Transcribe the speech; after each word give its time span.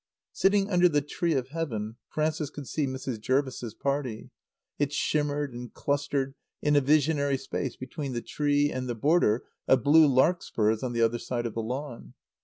Sitting 0.33 0.67
under 0.67 0.89
the 0.89 1.03
tree 1.03 1.35
of 1.35 1.49
Heaven 1.49 1.95
Frances 2.07 2.49
could 2.49 2.67
see 2.67 2.87
Mrs. 2.87 3.19
Jervis's 3.21 3.75
party. 3.75 4.31
It 4.79 4.91
shimmered 4.91 5.53
and 5.53 5.71
clustered 5.71 6.33
in 6.59 6.75
a 6.75 6.81
visionary 6.81 7.37
space 7.37 7.75
between 7.75 8.13
the 8.13 8.21
tree 8.23 8.71
and 8.71 8.89
the 8.89 8.95
border 8.95 9.43
of 9.67 9.83
blue 9.83 10.07
larkspurs 10.07 10.81
on 10.81 10.93
the 10.93 11.03
other 11.03 11.19
side 11.19 11.45
of 11.45 11.53
the 11.53 11.61
lawn. 11.61 12.15